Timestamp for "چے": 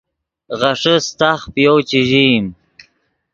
1.89-1.99